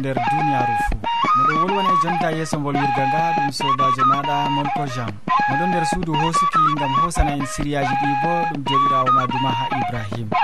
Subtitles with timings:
[0.00, 0.98] nder duniyaru fou
[1.36, 5.12] miɗo wolwone jonta yeeso ngol wirga nga ɗum sobajo maɗa molko jean
[5.48, 9.64] moɗon nder suudu hosuki gam hosana en siriyaji ɗi bo ɗum joɓirawo ma duma ha
[9.80, 10.36] ibrahima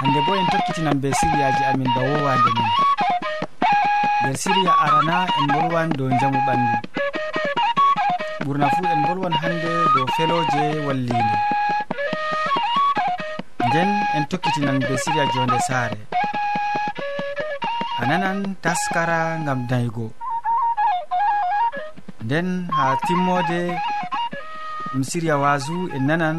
[0.00, 2.70] hande bo en tokkitinan be siriyaji amin ba wowande men.
[4.22, 6.91] Nder siriya arana en wolwan dow jamu ɓandu
[8.44, 11.36] ɓurna fuu en golwan hannde dow feloje wallinde.
[13.68, 16.00] Nden en tokkitinan be siriya jonde saare.
[18.00, 20.06] A nanan taskara ngam daygo.
[22.24, 23.60] Nden ha timmode
[24.90, 26.38] ɗum siriya wasu en nanan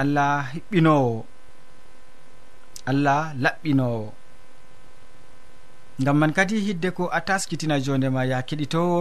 [0.00, 1.14] allah hiɓɓinowo
[2.90, 4.04] allah laɓɓinowo
[6.00, 9.00] ngam man kadi hidde ko a taskitina jondema ya keɗitowo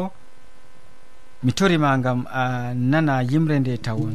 [1.43, 4.13] mi torima gam a ah, nana yimre nde tawon.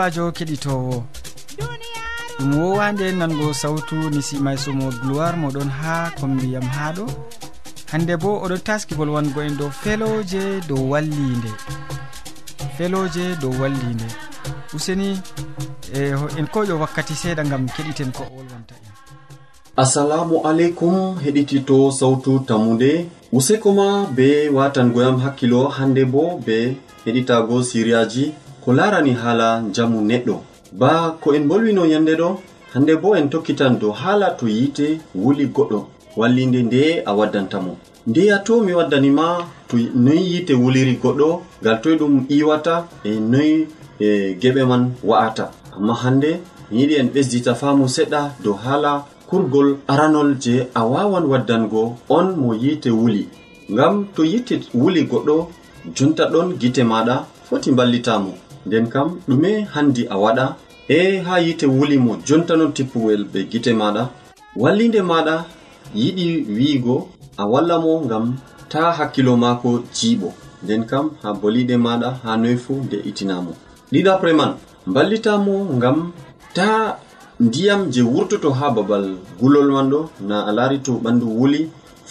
[0.00, 1.04] sobajo keɗitowo.
[2.38, 7.06] Ɗum wowande nango sawtu ni simaysomo gloire moɗon ha kombiyam haɗo
[7.92, 11.52] hande bo oɗon taski bolwango en dow feloje dow wallide
[12.78, 14.08] feloje dow wallide
[14.74, 15.20] useni
[15.92, 18.92] e en koƴo wakkati seeɗa gam keɗiten ko wolwanta en.
[19.76, 28.32] Assalamu aleykum heɗitito sawtu tammude usekoma be watangoyam hakkilo hande bo be heɗitago siriyaji.
[28.64, 30.36] ko larani haala jamu neɗɗo.
[30.72, 32.28] Ba ko en bolwino yande ɗo
[32.72, 35.80] hande bo en tokkitan dow haala to yite wuli goɗɗo.
[36.16, 37.76] Wallinde nde a waddantamo
[38.06, 39.26] ndeya to mi waddanima
[39.68, 41.28] to noyi yite wuliri goɗɗo
[41.62, 43.66] ngal toye ɗum iwata e noyi
[44.00, 45.50] e geɓe man wa'ata.
[45.76, 46.30] Amma hande
[46.70, 52.26] mi yiɗi en ɓesdita faamu seɗɗa dow haala kurgol aranol je a wawan waddango on
[52.40, 53.28] mo yite wuli.
[53.72, 55.36] Ngam to yite wuli goɗɗo
[55.96, 58.32] jonta ɗon gite maɗa foti ballitamo
[58.66, 60.46] nden kam ɗume handi a waɗa
[60.88, 64.02] e ha yite wuli mo jontano tippuwel be gite maɗa.
[64.62, 65.34] Wallinde maɗa
[65.94, 66.26] yiɗi
[66.56, 66.96] wi'igo
[67.36, 68.24] a walla mo ngam
[68.72, 70.28] ta hakkilo maako jiiɓo.
[70.64, 73.52] Nden kam ha boliɗe maɗa ha noy fu nde itinamo
[73.92, 74.52] ɗiɗapre man
[74.94, 76.12] ballitamo ngam
[76.54, 76.68] ta
[77.40, 79.06] ndiyam je wurtoto ha babal
[79.40, 81.60] gulol man ɗo na a lari to ɓandu wuli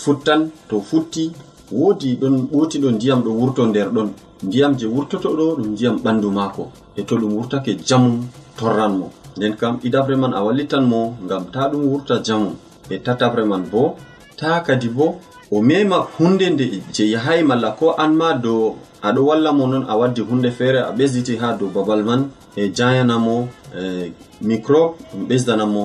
[0.02, 1.32] futtan to futti
[1.72, 4.10] woodi ɗon ɓootiɗo ndiyam ɗo wurto nder ɗon.
[4.44, 6.64] Ndiyam je wurtoto ɗo ɗum ndiyam ɓandu maako.
[6.96, 8.16] E to ɗum wurtake jamum
[8.58, 9.08] torran mo.
[9.38, 12.54] Nden kam ɗiɗabre man a wallitan mo ngam ta ɗum wurta jamum
[12.90, 13.96] e tatabre man bo
[14.38, 15.20] ta kadi bo
[15.52, 18.76] o mema hunde nde je yahayi malla ko an ma dow
[19.08, 22.22] aɗo walla mo non a waddi hunde feere a ɓesditi ha dow babal man
[22.56, 23.48] e jayanamo
[23.80, 24.12] e
[24.42, 25.84] microbe ɗum ɓesdanamo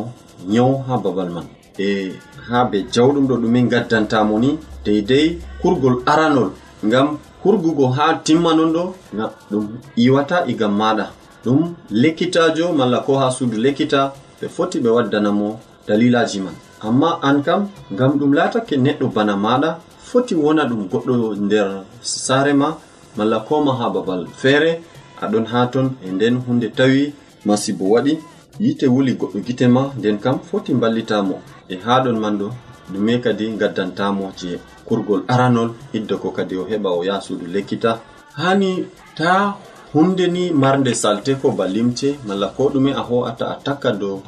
[0.48, 1.46] nyaw ha babal man.
[1.78, 2.12] e
[2.48, 6.50] ha be jawɗum ɗo ɗumin gaddantamo ni deydey kurgol aranol
[6.86, 8.84] ngam kurgugo ha timma non ɗo
[9.16, 9.64] gam ɗum
[9.96, 11.06] iwata igam maɗa.
[11.44, 14.00] Ɗum lekkitajo malla ko ha suudu lekkita
[14.40, 16.54] ɓe foti ɓe waddanamo dalilaji man.
[16.80, 19.70] Amma an kam ngam ɗum latake neɗɗo bana maɗa
[20.08, 21.68] foti wona ɗum goɗɗo nder
[22.00, 22.68] saare ma
[23.16, 24.80] malla koma ha babal feere
[25.22, 27.12] aɗon ha ton e nden hunde tawi
[27.46, 28.18] masibo waɗi.
[28.60, 31.34] yite wuli goɗɗo gite ma nden kam foti ballitamo
[31.68, 32.48] e haɗon man ɗo
[32.92, 38.00] ɗume kadi gaddantamo je kurgol aranol hidda ko kadi o heɓa o yaha suudu lekkita.
[38.36, 38.84] Hani
[39.16, 39.56] ta
[39.92, 44.22] hunde ni marde salte ko ba limce malla ko ɗume a ho'ata a takka dow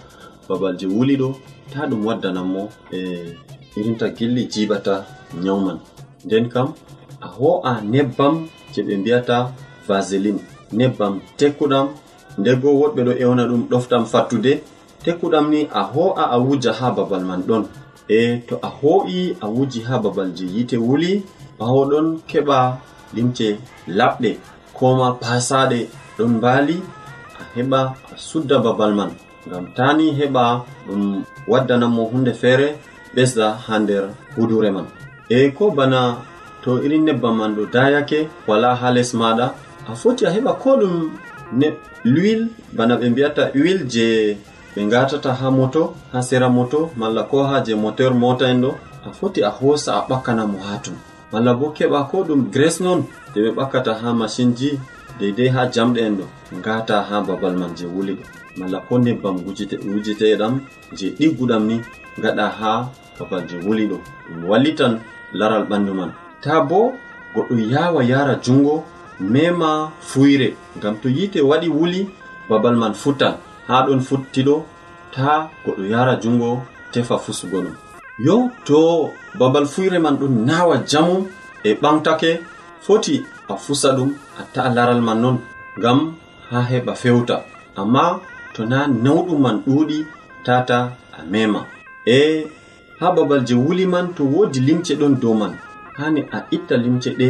[0.48, 1.28] babal je wuli ɗo
[1.72, 2.98] ta ɗum waddananmo e
[3.76, 5.04] irinta gilli jiɓata
[5.42, 5.78] nyawman.
[6.24, 6.68] Nden kam
[7.20, 8.34] a ho'a nebbam
[8.72, 9.52] je ɓe mbiyata
[9.88, 10.40] vaseline.
[10.72, 11.86] Nebbam tekkuɗam
[12.38, 14.52] nden bo woɗɓe ɗo ewna ɗum ɗoftam fattude
[15.04, 17.64] tekkuɗam ni a ho'a a wuja ha babal man ɗon.
[18.08, 18.18] E
[18.48, 21.12] to a ho'i a wuji ha babal je yite wuli
[21.58, 22.58] ɓawo ɗon keɓa
[23.14, 23.48] limce
[23.98, 24.30] laɓɗe
[24.76, 25.78] koma pasaɗe
[26.16, 26.76] ɗon mbali
[27.40, 27.80] a heɓa
[28.12, 29.10] a sudda babal man.
[29.46, 30.44] Ngam tani heɓa
[30.86, 31.02] ɗum
[31.50, 32.68] waddanamo hunde feere
[33.14, 34.04] ɓesda ha nder
[34.36, 34.86] hudure man.
[35.28, 36.00] E ko bana
[36.62, 38.18] to irin nebbam man ɗo dayake
[38.48, 39.46] wala ha les maɗa
[39.90, 40.94] a foti a heɓa ko ɗum
[41.52, 41.68] ne
[42.04, 44.36] l'huile bana ɓe mbiyata huile je
[44.74, 48.70] ɓe gatata ha moto ha sera moto malla ko ha je moteur mota en ɗo
[49.06, 50.96] a foti a hosa a ɓakkanamo ha ton.
[51.32, 53.04] Malla bo keɓa ko ɗum grace non
[53.34, 54.78] de ɓe ɓakkata ha machine ji
[55.18, 56.24] deidei ha jamɗe en ɗo
[56.64, 58.24] gata ha babal man je wuli ɗo
[58.58, 59.36] malla ko nebbam
[59.94, 60.60] wujeteɗam
[60.98, 61.76] je ɗigguɗam ni
[62.22, 63.96] gaɗa ha babal je wuli ɗo
[64.28, 64.98] ɗum wallitan
[65.32, 66.10] laral ɓandu man.
[66.42, 66.92] Ta bo
[67.34, 68.84] goɗɗo yawa yara jungo
[69.20, 72.08] mema fuyre ngam to yite waɗi wuli
[72.48, 73.34] babal man futtan
[73.68, 74.54] haa ɗon futtiɗo
[75.14, 77.74] ta goɗɗo yara jungo tefa fusugo ɗum.
[78.26, 78.78] Yo to
[79.38, 81.26] babal fuyre man ɗon nawa jamu
[81.64, 82.30] e ɓamtake
[82.86, 83.14] foti
[83.48, 84.10] a fusa ɗum
[84.40, 85.36] a ta'a laral man non
[85.78, 85.98] ngam
[86.50, 87.36] ha heɓa fewta.
[87.80, 88.20] Amma
[88.54, 89.98] to na nawɗum man ɗuuɗi
[90.44, 90.78] tata
[91.18, 91.60] a mema.
[92.06, 92.18] E
[93.00, 95.52] ha babal je wuli man to wodi limce ɗon dow man.
[95.98, 97.28] Hani a itta limce ɗe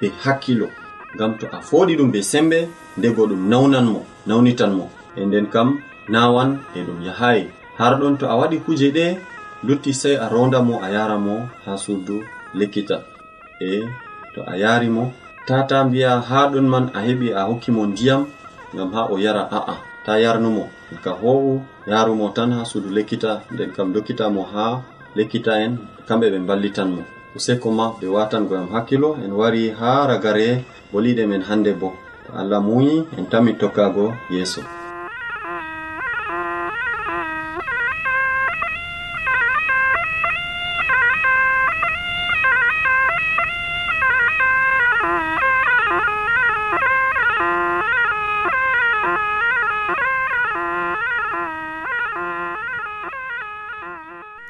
[0.00, 0.66] ɓe hakkilo.
[1.14, 2.58] ngam to a fooɗi ɗum be sembe
[2.98, 4.86] ndego ɗum nawnan mo nawnitan mo.
[5.16, 5.68] E nden kam
[6.08, 7.44] nawan e ɗum yahayi.
[7.78, 9.06] Har ɗon to a waɗi kuje ɗe
[9.66, 11.34] lutti sey a ronda mo a yara mo
[11.64, 12.16] ha suudu
[12.58, 12.96] lekkita.
[13.60, 13.70] E
[14.34, 15.12] to a yari mo
[15.46, 18.22] tata mbiya ha ɗon man a heɓi a hokki mo ndiyam
[18.74, 19.74] ngam ha o yara a'a
[20.04, 20.64] ta yarnumo
[21.04, 24.82] ka howu yarumo tan ha suudu lekkita nden kam dokkita mo ha
[25.16, 25.72] lekkita en
[26.08, 27.02] kamɓe ɓe ballitan mo.
[27.36, 30.48] useko ma ɓe watango en hakkilo en wari ha ragare
[30.92, 31.88] boliɗe men hande bo.
[32.26, 34.60] To allah muyi en tami tokkago yeeso.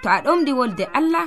[0.02, 1.26] To a ɗomɗi wolde allah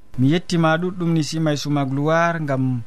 [0.19, 2.81] mi yettima ɗuɗɗum ni simay suma gloire gam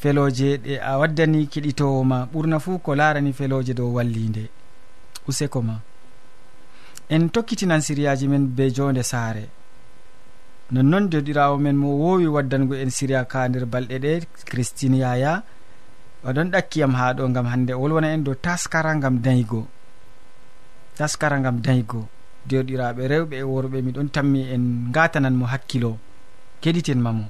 [0.00, 2.26] feloje ɗe a waddani keɗitowo ma.
[2.32, 4.48] Ɓurna fuu ko larani feloje dow wallide
[5.28, 5.80] useko ma.
[7.08, 9.44] En tokkitinan siriyaji men be jonde saare.
[10.72, 14.12] Nonnoon joɗirawo men mo wowi waddango en siriya ka nder balɗe ɗe
[14.48, 15.42] christine yaya
[16.24, 19.66] oɗon ɗakkiyam ha ɗo gam hande wolwona en dow taskara gam dayigo
[20.96, 22.08] taskara gam dayigo
[22.48, 25.98] joɗiraɓe rewɓe e worɓe miɗon tammi en gatanan mo hakkilo.
[26.64, 27.24] keɗiten mamo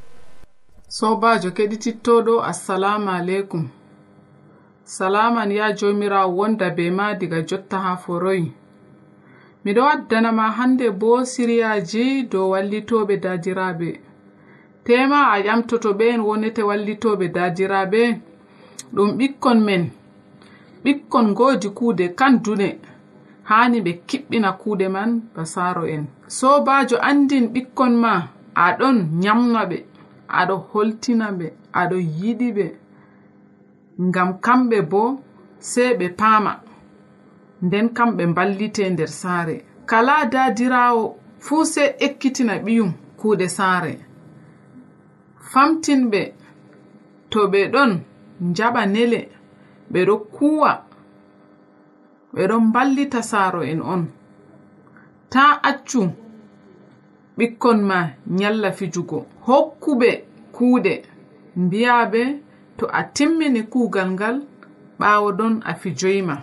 [0.88, 3.64] sobajo keɗitittoɗo assalamu aleykum
[4.85, 8.53] salaman ya jomirawo wonda be ma diga jotta ha foroyi
[9.64, 13.91] miɗo waddanama hande bo siriyaji dow wallitoɓe dadiraɓe
[14.85, 18.03] tema a ƴamtoto ɓe en wonete wallitoɓe dadiraɓe
[18.95, 19.91] ɗum ɓikkon men.
[20.85, 22.69] Ɓikkon godi kuude kan dune.
[23.50, 26.05] Hani ɓe kiɓɓina kuude man basaro en.
[26.29, 28.12] Sobajo andin ɓikkon ma.
[28.55, 29.79] aɗon nyamna ɓe
[30.39, 31.47] aɗo holtina ɓe
[31.81, 32.67] aɗo yiɗi ɓe.
[34.07, 35.03] Ngam kamɓe bo
[35.59, 36.53] sey ɓe paama
[37.65, 39.57] nden kamɓe mballite nder saare.
[39.87, 41.05] Kala dadirawo
[41.45, 43.93] fuu sey ekkitina ɓiyum kuuɗe saare.
[45.51, 46.21] Famtinɓe
[47.31, 47.93] to ɓe ɗon
[48.51, 49.21] njaɓa nele
[49.93, 50.71] ɓe ɗo kuwa
[52.35, 54.03] ɓe ɗon mballita saaro en on.
[55.31, 56.01] Ta accu
[57.38, 57.99] ɓikkon ma
[58.38, 59.19] nyalla fijugo.
[59.47, 60.11] Hokkuɓe
[60.57, 60.93] kuuɗe
[61.57, 62.23] mbiyaɓe
[62.79, 64.37] to a timmini kuugal ngal
[65.00, 66.37] ɓaawo ɗon a fijoyma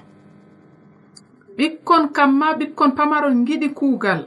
[1.57, 4.21] ɓikkon kam ma ɓikkon pamaron giɗi kuugal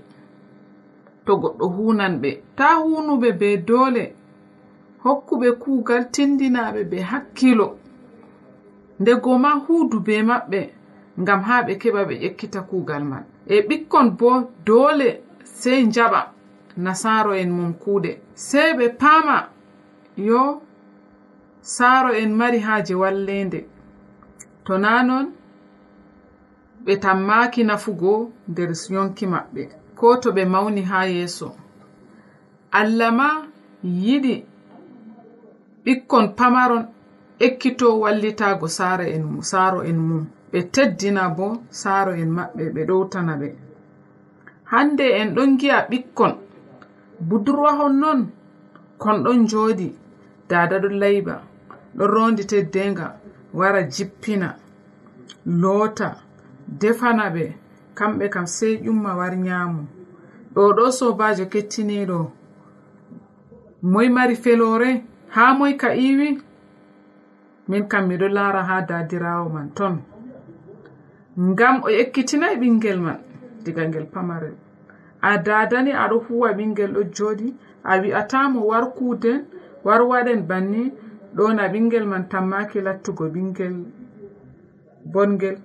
[1.24, 2.30] to goɗɗo hunan ɓe.
[2.56, 4.04] Ta hunuɓe be doole.
[5.04, 7.66] Hokkuɓe kuugal tindinaɓe be hakkilo.
[9.00, 10.60] Ndego ma huudu be maɓɓe
[11.20, 14.30] ngam haa ɓe keɓa ɓe ƴekkita kuugal man e ɓikkon bo
[14.66, 15.08] doole
[15.44, 16.33] sey njaɓa.
[16.76, 18.12] nasaro en mum kuuɗe.
[18.34, 19.48] Sey ɓe paama
[20.16, 20.62] yo
[21.60, 23.60] saaro en mari haaje wallende
[24.64, 25.26] to naa non
[26.84, 29.62] ɓe tammaki nafugo nder yonki maɓɓe
[29.98, 31.48] ko to ɓe mawni haa yeeso.
[32.80, 33.28] Allah ma
[33.84, 34.34] yiɗi
[35.84, 36.84] ɓikkon pamaron
[37.46, 40.24] ekkito wallitago saaro en saaro en mum.
[40.52, 43.48] Ɓe teddina bo saaro en maɓɓe ɓe ɗowtana ɓe.
[44.72, 46.32] Hande en ɗon gi'a ɓikkon
[47.28, 48.20] budurwahon non
[48.98, 49.88] kon ɗon jooɗi.
[50.48, 51.34] Dada ɗo layɓa
[51.96, 53.06] ɗo rondi teddenga
[53.52, 54.48] wara jippina.
[55.46, 56.08] Loota.
[56.80, 57.44] Defana ɓe.
[57.94, 59.82] Kamɓe kam sey ƴumma war nyaamo
[60.54, 62.18] ɗo ɗo sobajo kettiniɗo
[63.82, 64.90] moy mari felore
[65.34, 66.28] haa moy ka iwi
[67.68, 69.94] min kam miɗo laara haa dadirawo man ton.
[71.38, 73.18] Ngam o ekkitinayi ɓingel man
[73.64, 74.56] diga ngel pamarel
[75.28, 77.48] a dadani aɗo huwa ɓingel ɗo joɗi.
[77.90, 79.38] A wi'atamo war kuden
[79.84, 80.82] war waɗen banni
[81.36, 83.74] ɗona ɓingel man tammaki lattugo ɓingel
[85.12, 85.56] bongel.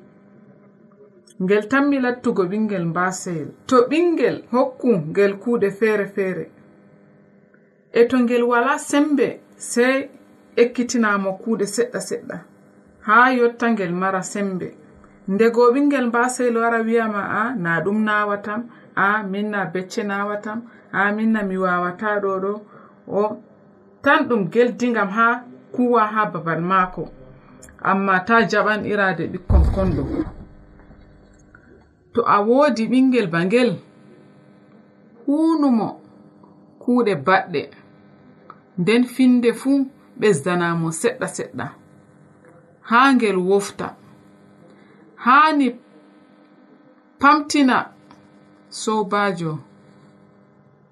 [1.43, 6.45] Ngel tammi lattugo ɓingel mbaseyel to ɓingel hokku ngel kuuɗe feere feere
[7.93, 9.27] e to ngel wala sembe
[9.71, 10.09] sey
[10.61, 12.37] ekkitinamo kuuɗe seɗɗa seɗɗa
[13.07, 14.67] haa yotta ngel mara sembe.
[15.33, 18.61] Ndego ɓingel mbaseyel wara wiyama a na ɗum nawatam.
[19.03, 20.59] a minna becce nawatam
[20.91, 22.53] a ah, minna mi wawata ɗo ɗo.
[23.07, 23.21] O
[24.03, 27.03] tan ɗum geldingam ha kuwa ha babal maako.
[27.89, 30.03] Amma ta jaɓan irade ɓikkon konɗo
[32.13, 33.69] to a woodi ɓingel ba ngel
[35.25, 35.87] hunumo
[36.81, 37.61] kuuɗe baɗɗe.
[38.79, 39.77] Nden finde fuu
[40.19, 41.65] ɓesdanamo seɗɗa seɗɗa.
[42.89, 43.87] Haa ngel wofta.
[45.23, 45.67] Haani
[47.19, 47.77] pamtina
[48.69, 49.59] sobajo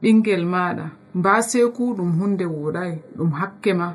[0.01, 0.85] ɓingel maɗa.
[1.17, 3.87] Mbaseku ɗum hunde woɗai ɗum hakke ma.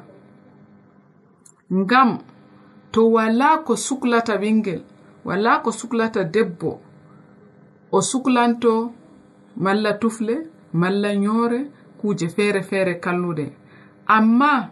[1.72, 2.18] Ngam
[2.92, 4.80] to wala ko suklata ɓingel
[5.24, 6.80] wala ko suklata debbo
[7.92, 8.92] o suklanto
[9.56, 10.34] malla tufle
[10.72, 11.70] malla nyore
[12.00, 13.46] kuje feere feere kallude
[14.06, 14.70] amma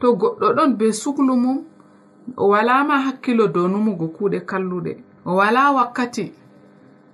[0.00, 1.58] to goɗɗo ɗon be suklu mum
[2.36, 4.92] o walama hakkilo dow numugo kuuɗe kalluɗe
[5.26, 6.32] o wala wakkati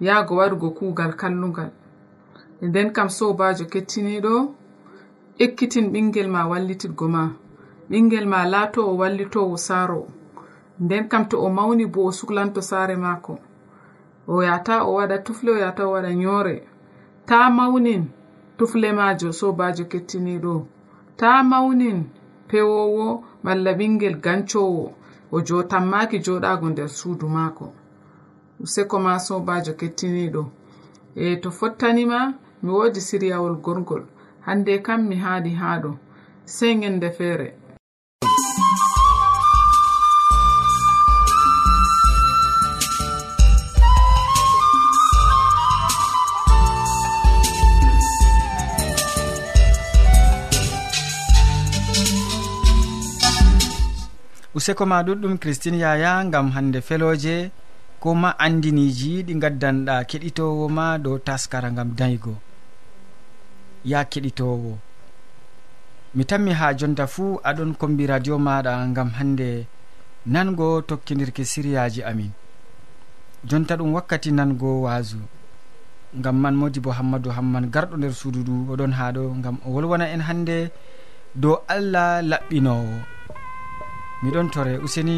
[0.00, 1.70] yaago waɗugo kuugal kallugal
[2.62, 4.34] nden kam sobajo kettiniɗo
[5.44, 7.22] ekkitin ɓingel ma wallititgo ma
[7.90, 10.06] ɓingel ma laato o wallitowo saaro
[10.80, 13.38] nden kam to o mawni bo o suklanto saare maako.
[14.28, 16.56] O yata o waɗa tufle o yata o waɗa yoore
[17.26, 18.04] ta mawnin
[18.58, 20.66] tufle majo sobajo kettiniɗo
[21.16, 21.98] ta mawnin
[22.48, 24.92] pewowo malla ɓingel gancowo.
[25.32, 27.72] O jotammaki joɗago nder suudu maako.
[28.60, 30.42] useko ma sobajo kettiniɗo.
[31.14, 34.04] E to fottanima mi wodi siryawol gorgol.
[34.46, 35.98] Hande kam mi haadi haaɗo
[36.44, 37.48] sey gende feere
[54.54, 57.50] useko ma ɗuɗɗum christine yaya gam hande feloje.
[58.00, 62.34] ko ma andiniji ɗi gaddanɗa keɗitowo ma dow taskara gam daygo.
[63.84, 64.72] Ya keɗitowo.
[66.14, 69.66] Mi tammi ha jonta fuu aɗon kombi radio maɗa gam hande
[70.26, 72.32] nango tokkidirki siriyaji amin.
[73.48, 75.18] Jonta ɗum wakkati nango waasu
[76.14, 79.68] gam man modi bo hammadou hamman garɗo nder suudu du oɗon haa ɗo ngam o
[79.74, 80.70] wolwana en hande
[81.34, 82.96] dow allah laɓɓinowo.
[84.22, 85.16] Miɗon tore useni.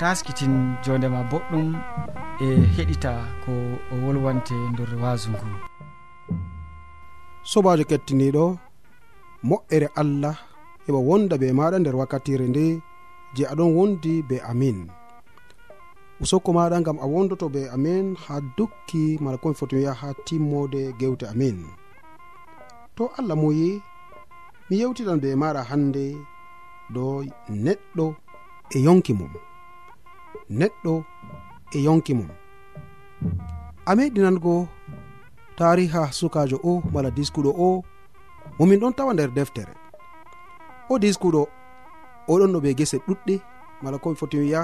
[0.00, 1.66] taskitin jondema boɗɗum
[2.44, 3.12] e heɗita
[3.42, 3.52] ko
[3.92, 5.48] o wolwante nder wasu ngu.
[7.50, 8.44] Sobajo kettiniɗo
[9.48, 10.36] moƴƴere allah
[10.84, 12.64] heɓa wonda be maɗa nder wakkatire nde
[13.36, 14.78] je aɗon wondi be amin.
[16.22, 20.82] Usokko maɗa gam a wondoto be amin ha dukki mala komi foti wiya ha timmode
[21.00, 21.58] gewte amin.
[22.96, 23.70] To allah muyi
[24.68, 26.04] mi yewtitan be maɗa hande
[26.94, 27.04] do
[27.64, 28.06] neɗɗo
[28.76, 29.32] e yonki mum.
[30.50, 31.04] neɗɗo
[31.76, 32.28] e yonki mum.
[33.86, 34.68] A meɗinango
[35.58, 37.82] tariha sukajo o mala diskuɗo o
[38.58, 39.72] momin ɗon tawa nder deftere.
[40.88, 41.42] O diskuɗo
[42.28, 43.34] oɗon no be gese ɗuɗɗe
[43.82, 44.62] mala komi foti wiya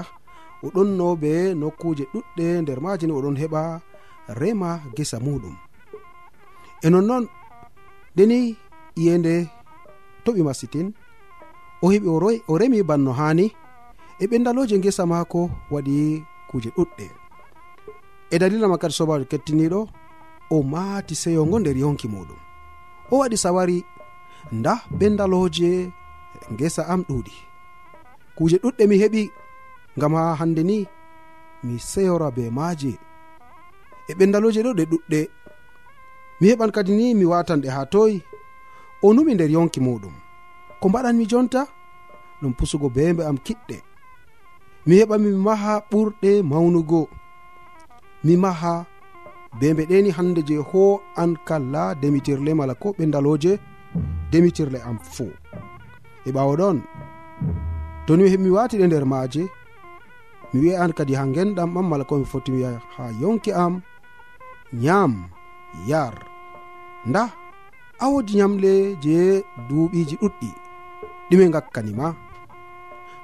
[0.63, 3.61] o ɗonno be nokkuje ɗuɗɗe nder majini oɗon heɓa
[4.39, 5.55] rema gesa muɗum.
[6.85, 7.23] E nonnon
[8.13, 8.55] ndeni
[8.95, 9.33] iyende
[10.23, 10.87] toɓi masitin
[11.83, 12.07] o heɓi
[12.47, 13.45] o remi banno hani
[14.19, 17.05] e ɓendaloje gesa maako waɗi kuje ɗuɗɗe.
[18.33, 19.79] E dalila ma kadi sobajo kettiniɗo
[20.49, 22.39] o maati seyongo nder yonki muɗum.
[23.11, 23.77] O waɗi sawari
[24.57, 25.69] nda ɓendaloje
[26.59, 27.33] gesa am ɗuuɗi.
[28.37, 29.21] Kuje ɗuɗɗe mi heɓi
[29.97, 30.77] ngam ha hande ni
[31.65, 32.91] mi seyora be maaje.
[34.09, 35.19] E ɓendaloje ɗo ɗe ɗuɗɗe.
[36.39, 38.17] Mi heɓan kadi ni mi watan ɗe ha toyi.
[39.05, 40.13] O numi nder yonki muɗum.
[40.81, 41.61] Ko mbaɗanmi jonta?
[42.41, 43.77] Ɗum pusugo bembe am kiɗɗe.
[44.85, 47.01] mi heɓa mi maha ɓurɗe mawnugo.
[48.25, 48.73] Mi maha
[49.59, 50.83] be mbeɗeni hande je ho
[51.21, 53.51] an kalla demitirle mala ko ɓe daloje
[54.31, 55.25] demitirle am fo
[56.27, 56.77] e ɓawo ɗon
[58.05, 59.43] to ni mi wati ɗe nder maje
[60.51, 63.73] mi wi'a an kadi ha genɗam am mala ko mi foti wiya ha yonki am
[64.83, 65.13] nyam
[65.89, 66.13] yar.
[67.05, 67.23] Nda
[68.03, 68.73] a wodi nyamle
[69.03, 70.49] je duuɓiji ɗuɗɗi
[71.29, 72.07] ɗume gakkanima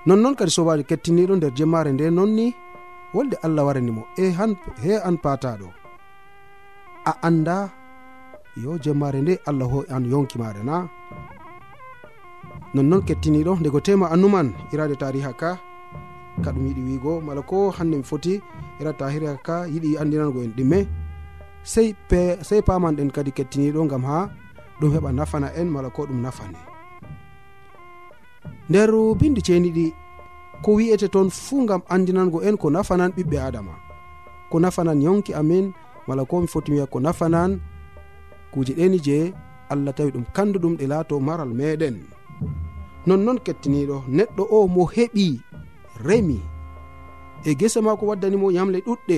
[0.07, 2.47] nonnoon kadi sobajo kettiniɗo nder jemmare nde nonni
[3.13, 4.51] wolde allah waranimo e han
[4.83, 5.67] he an pataɗo
[7.09, 7.57] a anda
[8.63, 10.75] yo jemmare nde allah ho an yonki maɗa na.
[12.73, 15.57] Nonnoon kettiniɗo ndego tema annuman irade tariha ka
[16.43, 18.41] ka ɗum yiɗi wiigo mala ko hande mi foti
[18.79, 20.79] irade tariha ka yiɗi andinango en ɗimme.
[21.63, 21.95] Sey
[22.41, 24.29] sey paman ɗen kadi kettiniɗo gam ha
[24.79, 26.68] ɗum heɓa nafana en mala ko ɗum nafane.
[28.69, 29.93] nder bindi ceniɗi
[30.63, 33.73] ko wi'ete toon fuu gam andinango en ko nafanan ɓiɓɓe adama.
[34.51, 35.73] Ko nafanan yonki amin.
[36.07, 37.59] Wala komi foti wiya ko nafanan.
[38.51, 39.33] Kuje ɗeni je
[39.69, 41.95] allah tawi ɗum kanduɗum ɗe laato maral meɗen.
[43.07, 45.39] Nonnoon kettiniɗo neɗɗo o mo heɓi
[46.05, 46.39] remi.
[47.45, 49.17] E gese ma ko waddanimo yamle ɗuɗɗe.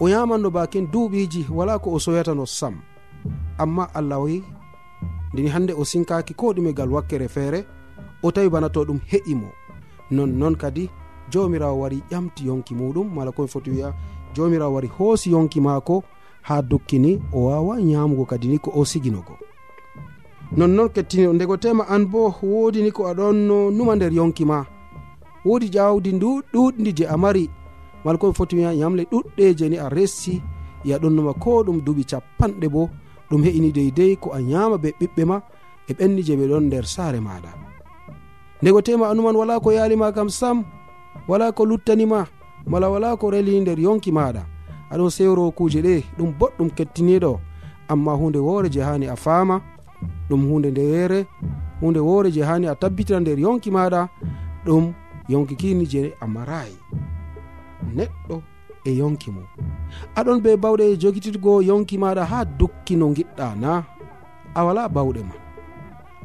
[0.00, 2.74] O yamanno bakin duuɓiji wala ko o soyatano sam.
[3.58, 4.44] Amma allah wi
[5.32, 7.64] ndini hande o sinkaki ko ɗume gal wakkere feere
[8.22, 9.48] o tawi bana to ɗum heƴimo
[10.10, 10.90] nonnoon kadi
[11.30, 13.94] jomirawo wari ƴamti yonki muɗum mala koye foti wiya
[14.34, 16.02] jomirawo wari hoosi yonki maako
[16.42, 19.34] ha dukkini o wawa ñamugo kadi ni ko o siginogo.
[20.56, 24.64] Nonnoon kettiniɗo ndego tema an bo woodi ni ko aɗon no numa nder yonki ma.
[25.44, 26.10] Woodi ƴawdi
[26.52, 27.50] ɗuɗɗi je a mari
[28.04, 30.42] mala komi foti wiya ñamle ɗuɗɗe je ni a resi
[30.84, 32.88] yaɗon numa ko ɗum duuɓi capanɗe bo
[33.30, 35.42] ɗum heƴini deydey ko a ñama be ɓiɓɓe ma
[35.88, 37.65] e ɓenni je ɓe ɗon nder saare maɗa
[38.62, 40.64] ndego tema anuman wala ko yalima kam sam
[41.28, 42.26] wala ko luttanima
[42.66, 44.42] mala wala ko reli nder yonki maɗa.
[44.90, 47.40] Aɗon sewro kuje ɗe ɗum boɗɗum kettiniɗo.
[47.88, 49.60] Amma hunde wore je hani a faama
[50.28, 51.26] ɗum hunde ndeyere
[51.80, 54.08] hunde wore je hani a tabbitira nder yonki maɗa
[54.66, 54.92] ɗum
[55.28, 56.76] yonki kini je a marayi
[57.96, 58.42] neɗɗo
[58.84, 59.46] e yonki mum.
[60.16, 63.84] Aɗon be bawɗe jogititgo yonki maɗa ha dukki no giɗɗa na.
[64.54, 65.45] A wala bawɗe man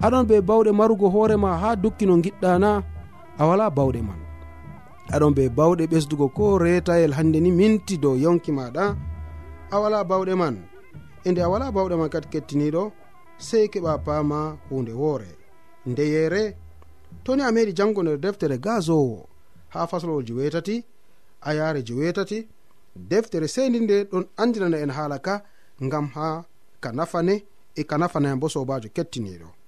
[0.06, 2.84] aɗon be bawɗe marugo hoorema ha dukki dukkino giɗɗana
[3.38, 4.20] a wala bawɗe man.
[5.14, 8.98] Aɗon be bawɗe ɓesdugo ko retayel hande ni minti dow yonki maɗa
[9.72, 10.56] a wala bawɗe man.
[11.26, 12.92] E nde a wala bawɗe man kadi kettiniɗo
[13.38, 15.30] sey keɓa pama hunde woore.
[15.86, 16.56] Ndeyere
[17.24, 19.28] toni a meɗi jango nder deftere gazowo
[19.70, 20.84] ha faslowol jewetati
[21.42, 22.48] a yaare jewetati
[22.96, 25.44] deftere seni nde ɗon andinana en haala ka
[25.84, 26.44] ngam ha
[26.80, 29.61] ka nafane e ka nafanayam bo sobajo kettiniɗo.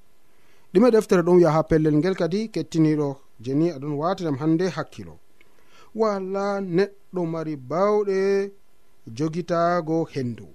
[0.73, 3.15] ɗume deftere ɗon wiya ha pellel ngel kadi kettiniɗo.
[3.39, 5.19] Jeni aɗon watanam hande hakkilo.
[5.95, 8.51] Wala neɗɗo mari bawɗe
[9.07, 10.47] jogitago hendu.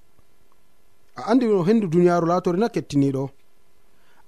[1.16, 3.30] A andi no hendu duniyaru latori na kettiniɗo.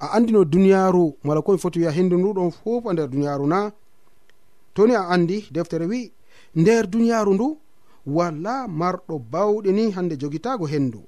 [0.01, 3.73] A andi no duniyaru mala komi foti wiya hendu nduɗon fof a nder duniyaru na.
[4.75, 6.13] Toni a andi deftere wi
[6.55, 7.59] nder duniyaru ndu
[8.07, 11.03] wala marɗo bawɗe ni hande jogitago hendu.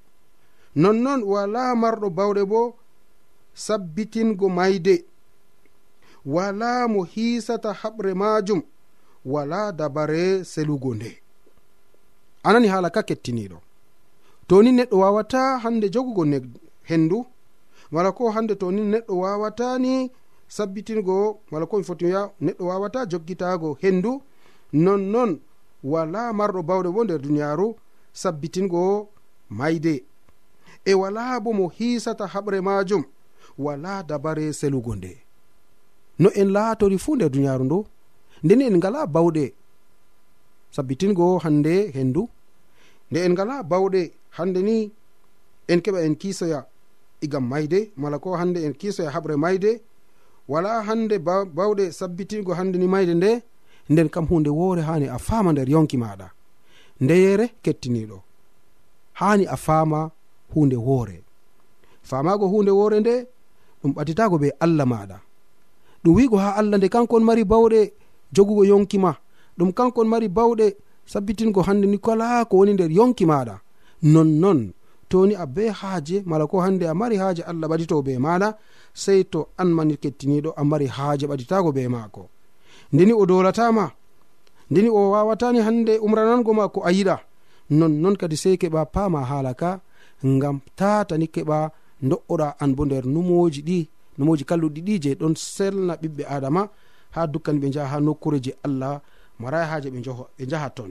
[0.75, 2.75] Nonnon wala marɗo bawɗe bo
[3.55, 5.05] sabbitingo mayde.
[6.25, 8.63] Wala mo hiisata haɓre majum
[9.25, 11.19] wala dabare selugo nde.
[12.43, 13.59] Anani hala ka kettiniɗo
[14.49, 16.25] toni neɗɗo wawata hande jogugo
[16.83, 17.27] hendu
[17.93, 20.11] wala ko hande toni neɗɗo wawata ni
[20.49, 24.23] sabbitingo wala ko mi foti wiya neɗɗo wawata joggitago hendu
[24.73, 25.41] nonnon
[25.83, 27.77] wala marɗo bawɗe bo nder duniyaru
[28.13, 29.09] sabbitingo
[29.51, 30.05] mayde.
[30.85, 33.05] E wala bo mo hiisata haɓre majum
[33.59, 35.19] wala dabare selugo nde.
[36.19, 37.87] No en laatori fuu nder duniyaaru ndu
[38.43, 39.53] ndeni en ngala bawɗe.
[40.71, 42.29] Sabbitingo hande henndu.
[43.11, 44.93] Nde en ngala bawɗe hande ni
[45.69, 46.67] en keɓa en kiisoya
[47.21, 49.81] igam mayde mala ko hande en kiisoya haɓre mayde.
[50.49, 51.19] Wala hande
[51.57, 53.43] bawɗe sabbitingo hande ni mayde nde
[53.91, 56.31] nden kam hunde woore hani a faama nder yonki maɗa
[57.01, 58.19] ndeyere kettiniɗo
[59.13, 60.11] hani a faama
[60.55, 61.23] hunde woore.
[62.03, 63.27] Faamago hunde woore nde
[63.83, 65.17] ɗum ɓatitago be allah maɗa.
[66.05, 67.93] Ɗum wigo ha allah nde kanko on mari bawɗe
[68.33, 69.13] jogugo yonki ma.
[69.59, 70.67] Ɗum kanko on mari bawɗe
[71.07, 73.61] sabbitingo hande ni kala ko woni nder yonki maɗa.
[74.03, 74.73] Nonnon
[75.09, 78.49] toni a be haaje mala ko hande a mari haaje allah ɓaɗito be maɗa
[78.95, 82.29] sei to an mani kettiniɗo a mari haaje ɓaɗitago be maako.
[82.93, 83.91] Ndeni o dolatama
[84.71, 87.17] ndeni o wawatani hande umranango ma ko a yiɗa.
[87.71, 89.81] Nonnon kadi sei keɓa pama haala ka
[90.27, 91.71] ngam tatani keɓa
[92.03, 93.89] do'oɗa an bo nder numoji ɗi
[94.19, 96.69] numoji kalluɗi ɗi je ɗon selna ɓiɓɓe adama
[97.11, 99.01] ha dukkani ɓe jaha ha nokkure je allah
[99.39, 100.91] mara haje ɓe jaha ton.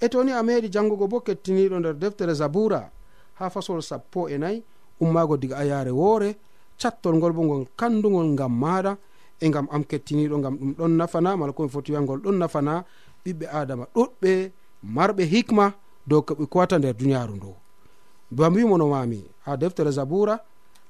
[0.00, 2.90] E toni a meɗi jangugo bo kettiniɗo nder deftere zabura
[3.38, 4.62] ha fasol sappo e nayi
[5.00, 6.36] ummago diga ayare woore
[6.78, 8.96] cattol ngol bo ngol kandugol ngam maɗa
[9.40, 12.84] e ngam am kettiniɗo ngam ɗum ɗon nafana mala komi foti wiyangol ɗon nafana
[13.24, 14.50] ɓiɓɓe adama ɗuɗɓe
[14.82, 15.72] marɓe hikma
[16.06, 17.50] dow koɓe kuwata nder duniyaru ndu.
[18.30, 20.40] ba mbimo mami ha deftere zabura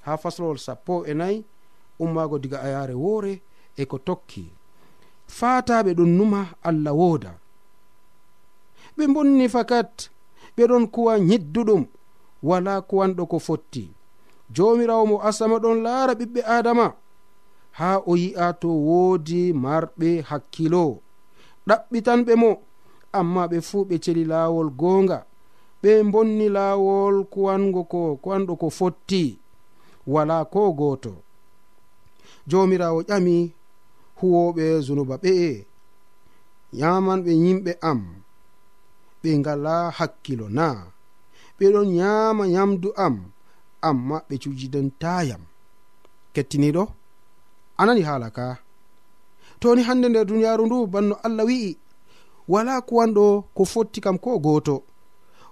[0.04, 1.44] ha faslowol sappo e nayi
[1.98, 3.42] ummago diga ayare woore
[3.76, 4.44] e ko tokki.
[5.28, 7.32] Fataɓe ɗon numa allah wooda.
[8.96, 10.10] Ɓe bonni fakat
[10.56, 11.84] ɓe ɗon kuwa yidduɗum
[12.42, 13.84] wala kuwanɗo ko fotti.
[14.54, 16.94] Jomirawo mo asama ɗon laara ɓiɓɓe adama
[17.78, 21.00] ha o yi'a to woodi marɓe hakkilo.
[21.68, 22.50] Ɗaɓɓitanɓe mo
[23.12, 25.18] amma ɓe fuu ɓe celi laawol goonga.
[25.82, 29.22] ɓe bonni laawol kuwango ko kuwanɗo ko fotti
[30.12, 31.12] wala ko gooto.
[32.48, 33.36] Jomirawo ƴami
[34.18, 35.50] huwoɓe zunuba ɓe'e
[36.80, 38.00] yamanɓe yimɓe am
[39.22, 40.66] ɓe ngala hakkilo na
[41.58, 43.16] ɓeɗon yama yamdu am
[43.88, 45.42] amma ɓe cujidantayam
[46.34, 46.82] kettiniɗo
[47.80, 48.46] anani haala ka.
[49.60, 51.70] Toni hande nder duniyaru ndu banno allah wi'i
[52.52, 53.24] wala kuwanɗo
[53.56, 54.76] ko fotti kam ko gooto.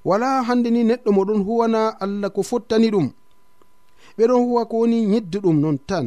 [0.05, 3.07] wala hande ni neɗɗo moɗon huwana allah ko fottani ɗum.
[4.17, 6.07] Ɓeɗon huwa ko woni yidde ɗum non tan.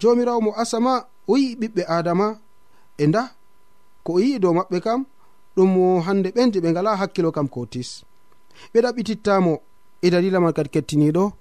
[0.00, 0.92] Jomirawo mo asama
[1.28, 2.26] o yi'i ɓiɓɓe adama.
[2.98, 3.22] E nda
[4.04, 5.04] ko o yi'i dow maɓɓe kam
[5.56, 7.90] ɗum mo hande ɓen je ɓe ngala hakkilo kam kotis
[8.72, 9.52] ɓe ɗaɓɓitittamo
[10.02, 11.32] e dalila man kadi kettiniɗo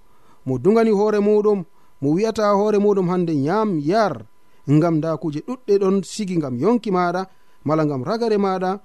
[0.46, 1.64] mo dugani hoore muɗum
[2.02, 4.26] mo wi'ata hoore muɗum hande yam yar
[4.70, 7.22] ngam nda kuje ɗuɗɗe ɗon sigi ngam yonki maɗa
[7.64, 8.80] mala ngam ragare maɗa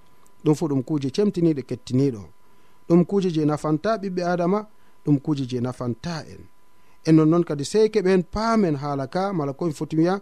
[0.45, 2.34] ɗum fo ɗum kuje cemtiniɗe kettiniɗo.
[2.89, 4.59] ɗum kuje je nafanta ɓiɓɓe adama
[5.05, 6.43] ɗum kuje je nafanta en.
[7.09, 10.15] E nonnoon kadi sey keɓen paamen haala ka mala komi foti wiya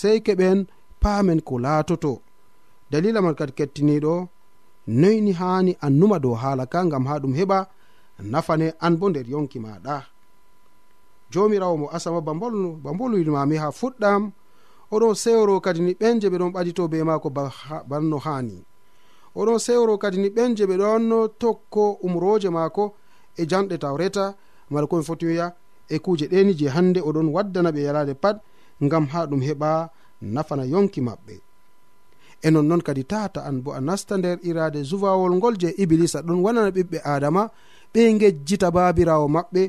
[0.00, 0.58] sey keɓen
[1.02, 2.12] paamen ko laatoto.
[2.90, 4.14] Dalila man kadi kettiniɗo
[5.00, 7.58] noyni haani an numa dow haala ka ngam ha ɗum heɓa
[8.32, 9.96] nafane an bo nder yonki maɗa
[11.32, 12.32] jomirawo mo asama ba
[12.98, 14.22] bolwinmami ha fuɗɗam
[14.94, 17.28] oɗon sewro kadi ni ɓen je ɓe ɗon ɓadito be maako
[17.88, 18.56] banno haani.
[19.36, 22.84] oɗo sewro kadi ni ɓen je ɓe ɗonno tokko umroje maako
[23.36, 24.34] e janɗe tawreta
[24.70, 25.46] mala komi foti wiya
[25.88, 28.36] e kuje ɗeni je hande oɗon waddana ɓe yalade pat
[28.84, 29.90] ngam ha ɗum heɓa
[30.22, 31.34] nafana yonki maɓɓe.
[32.42, 36.40] E nonnon kadi tata an bo a nasta nder irade zuwawol ngol je iblisa ɗon
[36.44, 37.50] wanana ɓiɓɓe adama
[37.92, 39.62] ɓe gejjita babirawo maɓɓe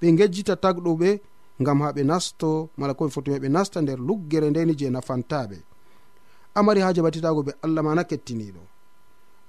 [0.00, 1.20] ɓe gejjita tagɗuɓe
[1.60, 5.56] ngam ha ɓe nasto mala komi foti ɓe nasta nder luggere ndeni je nafantaɓe.
[6.54, 8.62] Amari haaje batitago ɓe allah mana kettiniɗo.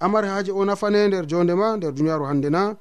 [0.04, 2.76] a mari o nafane nder jonde ma nder duniyaru hande na.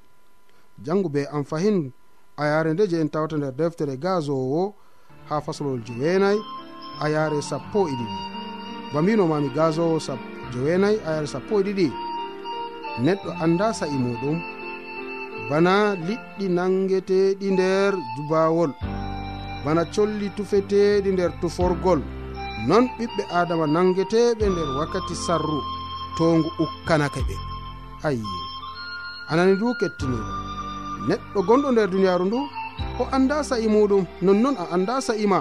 [0.83, 1.93] Jangu be am fahin
[2.37, 4.75] a yare nde je en tawata nder deftere gazowo
[5.29, 6.41] ha faslol joweenayi
[7.01, 8.17] a yare sappo e ɗiɗi.
[8.95, 9.99] Bambinomami gazowo
[10.53, 11.93] joweenayi a yare sappo e ɗiɗi.
[13.05, 14.43] Neɗɗo anda sa'i muɗum
[15.49, 18.73] bana liɗɗi nangeteɗi nder jubawol
[19.65, 22.03] bana colli tufeteɗi nder tuforgol.
[22.67, 25.82] Non ɓiɓɓe adama nangeteɓe nder wakkati sarru.
[26.17, 27.37] to ngu ukkanake ɓe.
[28.07, 28.23] Ayi
[29.31, 30.33] anani du kettiniɗo
[31.09, 32.39] neɗɗo gonɗo nder duniyaaru ndu
[33.01, 35.39] o annda sa'i muɗum nonnon a annda sa'i ma.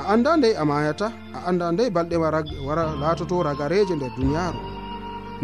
[0.00, 2.28] A annda ndey a mayata a annda ndey balɗe ma
[3.00, 4.60] laatoto ragareje nder duniyaaru.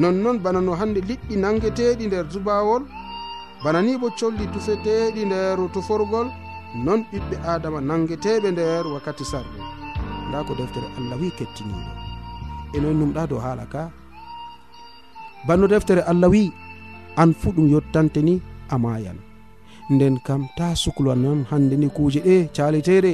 [0.01, 2.83] Nonnon bana no hannde liɗɗi nangeteɗi nder dubawol
[3.65, 6.29] bana ni bo colli tufeteɗi nder tuforgol
[6.85, 9.61] non ɓiɓɓe adama nangeteɓe nder wakkati sarɗe
[10.29, 12.02] nda ko deftere allah wi kettiniɗo
[12.75, 13.83] e noon numɗa dow haala ka.
[15.47, 16.53] Banno deftere allah wi
[17.17, 18.35] an fu ɗum yottante ni
[18.71, 19.19] a mayan
[19.91, 23.13] nden kam ta suklanam hande ni kuje ɗe caleteɗe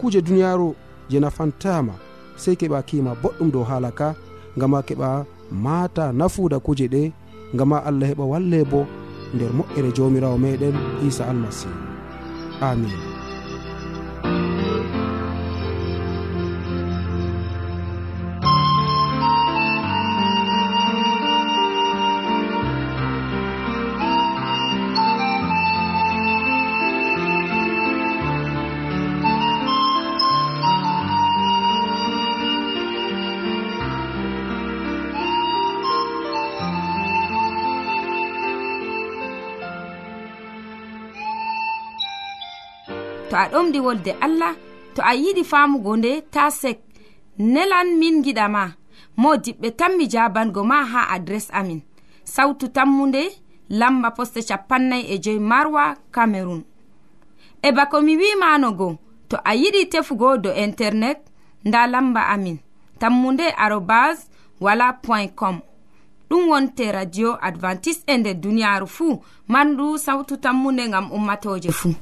[0.00, 0.68] kuje duniyaru
[1.10, 1.94] je nafantama
[2.42, 4.08] sey keɓa kima boɗɗum dow haala ka
[4.60, 5.08] gama keɓa
[5.64, 7.02] mata nafuda kuje ɗe
[7.58, 8.80] gama allah heɓa walle bo
[9.34, 10.76] nder moƴƴere jomirawo meɗen
[11.08, 11.74] isa almasihu
[12.68, 13.13] amin.
[43.34, 44.54] to a ɗomɗi wolde allah
[44.94, 46.78] to a yiɗi famugo nde ta sek.
[47.38, 48.62] Nelan min giɗama
[49.16, 51.80] mo diɓɓe tan mi jabango ma ha adres amin.
[52.24, 53.22] Sautu tammunde
[53.70, 56.62] lamba poste capannay e joyi marwa camerun
[57.62, 61.18] e bako mi wimanogo to a yiɗi tefugo do internet
[61.64, 62.58] nda lamba amin.
[63.00, 65.60] Tammunde arobas wala point com.
[66.30, 69.22] Ɗum wonte radio advantice e nder duniyaru fuu.
[69.48, 71.94] Mandu sawtu tammunde gam ummatoje fuu.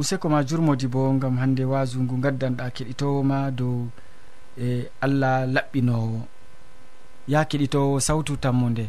[0.00, 3.76] useko ma jurmodi bo gam hande wasu ngu gaddanɗa keɗitowo ma dow
[4.56, 6.20] e allah laɓɓinowo.
[7.28, 8.86] Ya keɗitowo sawtu tammude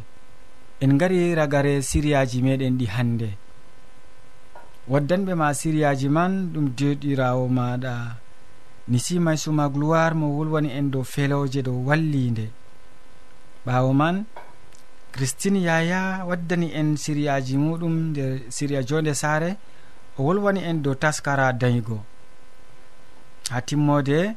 [0.83, 3.29] en gari ragare siriyaji meɗen ɗi hande.
[4.91, 7.93] Waddanɓe ma siriyaji man ɗum deɗirawo maɗa.
[8.87, 12.49] Ni simay suma gloire mo wolwani en dow feloje dow wallide
[13.65, 14.25] ɓawo man
[15.11, 19.57] christine yaya waddani en siriyaji muɗum nder siriya jonde saare
[20.17, 21.97] o wolwani en dow taskara dañigo
[23.51, 24.35] ha timmode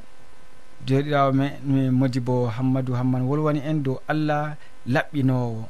[0.87, 4.57] joɗirawo me modi bo hammadou hamman wolwani en dow allah
[4.87, 5.65] laɓɓinowo.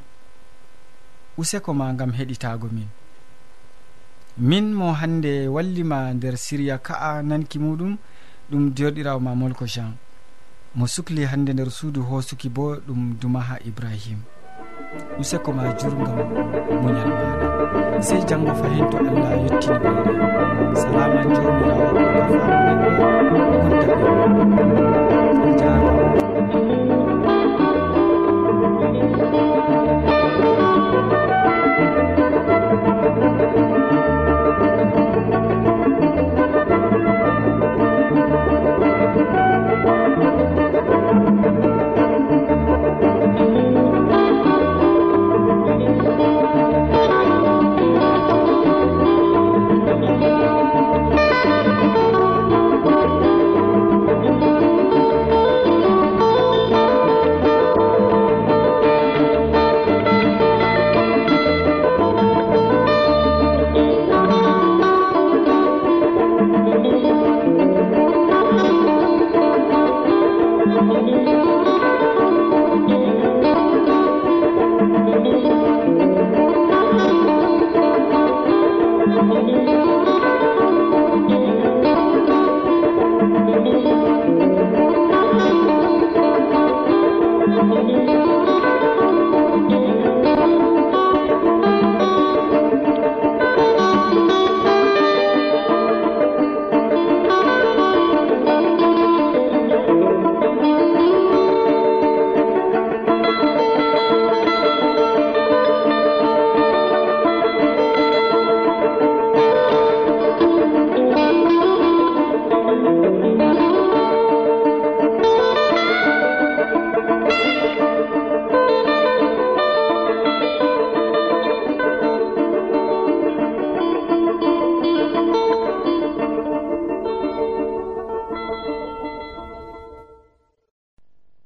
[1.38, 2.88] Useko ma gam heɗitago min.
[4.38, 7.96] Min mo hande wallima nder siriya ka'a nanki muɗum
[8.50, 9.92] ɗum joɗirawo ma molko jean.
[10.74, 14.20] Mo sukli hande nder suudu hosuki bo ɗum dumaha ibrahim.
[15.20, 16.18] Useko ma jurgam
[16.82, 17.43] muñal maɗa.
[18.08, 20.12] sey janngo fahin to allah yettini ɓerde
[20.80, 22.78] salaman jomirawo ɗo nafamunen
[24.00, 25.03] ɗo wondaɓe